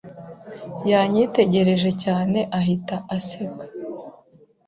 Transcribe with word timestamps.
Yanyitegereje 0.91 1.89
cyane 2.03 2.39
ahita 2.59 2.95
aseka 3.15 3.65